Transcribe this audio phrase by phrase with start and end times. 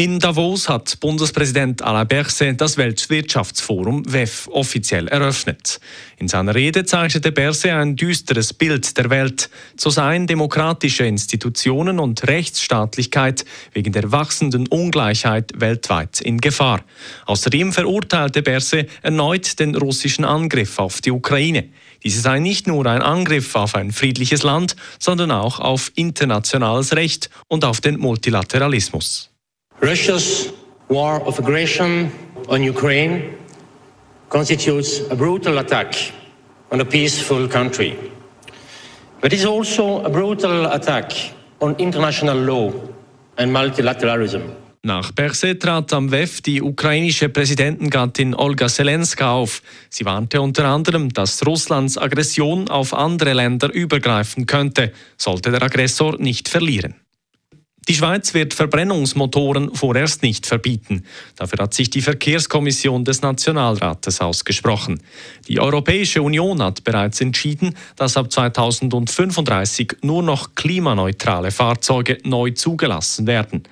[0.00, 5.78] In Davos hat Bundespräsident Alain Berset das Weltwirtschaftsforum WEF offiziell eröffnet.
[6.16, 9.50] In seiner Rede zeichnete Berset ein düsteres Bild der Welt.
[9.76, 13.44] So seien demokratische Institutionen und Rechtsstaatlichkeit
[13.74, 16.82] wegen der wachsenden Ungleichheit weltweit in Gefahr.
[17.26, 21.68] Außerdem verurteilte Berset erneut den russischen Angriff auf die Ukraine.
[22.02, 27.28] Diese sei nicht nur ein Angriff auf ein friedliches Land, sondern auch auf internationales Recht
[27.48, 29.29] und auf den Multilateralismus.
[29.82, 30.52] Russia's
[30.88, 32.12] war of aggression
[32.48, 33.34] on Ukraine
[34.28, 35.94] constitutes a brutal attack
[36.70, 37.96] on a peaceful country.
[39.22, 41.12] But it's also a brutal attack
[41.60, 42.72] on international law
[43.38, 44.42] and multilateralism.
[44.82, 49.62] Nach Berset trat am WEF die ukrainische Präsidentengattin Olga Zelenska auf.
[49.88, 56.18] Sie warnte unter anderem, dass Russlands Aggression auf andere Länder übergreifen könnte, sollte der Aggressor
[56.18, 56.99] nicht verlieren.
[57.88, 61.04] Die Schweiz wird Verbrennungsmotoren vorerst nicht verbieten.
[61.36, 65.02] Dafür hat sich die Verkehrskommission des Nationalrates ausgesprochen.
[65.48, 73.26] Die Europäische Union hat bereits entschieden, dass ab 2035 nur noch klimaneutrale Fahrzeuge neu zugelassen
[73.26, 73.62] werden.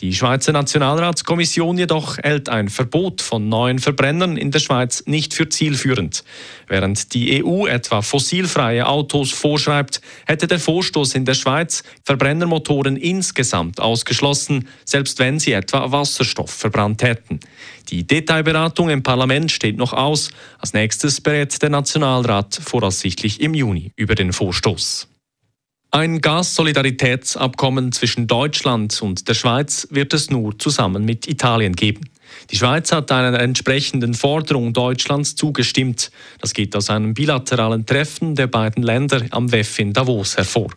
[0.00, 5.48] Die Schweizer Nationalratskommission jedoch hält ein Verbot von neuen Verbrennern in der Schweiz nicht für
[5.48, 6.22] zielführend.
[6.68, 13.80] Während die EU etwa fossilfreie Autos vorschreibt, hätte der Vorstoß in der Schweiz Verbrennermotoren insgesamt
[13.80, 17.40] ausgeschlossen, selbst wenn sie etwa Wasserstoff verbrannt hätten.
[17.88, 20.30] Die Detailberatung im Parlament steht noch aus.
[20.58, 25.08] Als nächstes berät der Nationalrat voraussichtlich im Juni über den Vorstoß.
[25.96, 32.10] Ein Gassolidaritätsabkommen zwischen Deutschland und der Schweiz wird es nur zusammen mit Italien geben.
[32.50, 36.10] Die Schweiz hat einer entsprechenden Forderung Deutschlands zugestimmt.
[36.40, 40.70] Das geht aus einem bilateralen Treffen der beiden Länder am WEF in Davos hervor.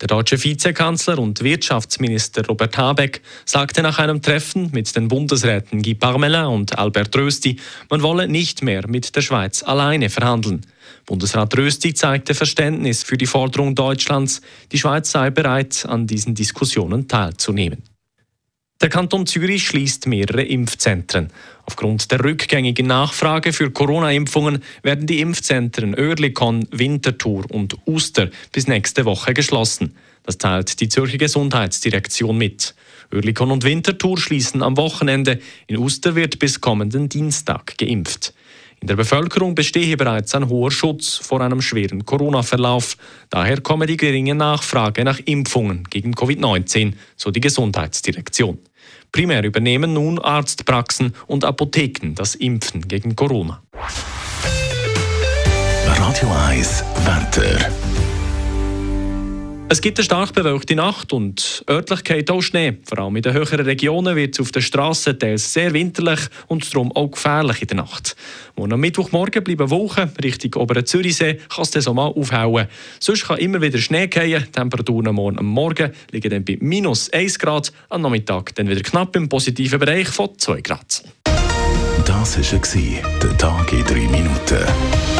[0.00, 5.94] Der deutsche Vizekanzler und Wirtschaftsminister Robert Habeck sagte nach einem Treffen mit den Bundesräten Guy
[5.94, 7.56] Parmelin und Albert Rösti,
[7.88, 10.62] man wolle nicht mehr mit der Schweiz alleine verhandeln.
[11.06, 14.40] Bundesrat Rösti zeigte Verständnis für die Forderung Deutschlands,
[14.72, 17.89] die Schweiz sei bereit, an diesen Diskussionen teilzunehmen.
[18.80, 21.28] Der Kanton Zürich schließt mehrere Impfzentren.
[21.66, 29.04] Aufgrund der rückgängigen Nachfrage für Corona-Impfungen werden die Impfzentren Oerlikon, Winterthur und Uster bis nächste
[29.04, 29.94] Woche geschlossen.
[30.22, 32.74] Das teilt die Zürcher Gesundheitsdirektion mit.
[33.12, 35.40] Oerlikon und Winterthur schließen am Wochenende.
[35.66, 38.32] In Uster wird bis kommenden Dienstag geimpft.
[38.80, 42.96] In der Bevölkerung bestehe bereits ein hoher Schutz vor einem schweren Corona-Verlauf.
[43.28, 48.58] Daher komme die geringe Nachfrage nach Impfungen gegen Covid-19, so die Gesundheitsdirektion.
[49.12, 53.62] Primär übernehmen nun Arztpraxen und Apotheken das Impfen gegen Corona.
[55.84, 57.70] Radio 1 Wetter.
[59.72, 62.78] Es gibt eine stark bewölkte Nacht und örtlich geht auch Schnee.
[62.82, 66.74] Vor allem in den höheren Regionen wird es auf den Strassen teils sehr winterlich und
[66.74, 68.16] darum auch gefährlich in der Nacht.
[68.56, 72.66] Und am Mittwochmorgen bleiben Wochen Richtung oberen Zürichsee kann es dann so mal aufhauen.
[72.98, 74.50] Sonst kann immer wieder Schnee fallen.
[74.50, 79.14] Temperaturen morgen am Morgen liegen dann bei minus 1 Grad, am Nachmittag dann wieder knapp
[79.14, 81.04] im positiven Bereich von 2 Grad.
[82.04, 85.19] Das war der Tag in 3 Minuten.